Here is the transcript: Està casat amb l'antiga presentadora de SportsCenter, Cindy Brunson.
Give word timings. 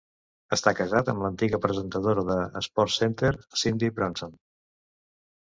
Està 0.55 0.71
casat 0.77 1.11
amb 1.11 1.21
l'antiga 1.25 1.59
presentadora 1.65 2.23
de 2.31 2.39
SportsCenter, 2.69 3.33
Cindy 3.65 3.93
Brunson. 4.01 4.35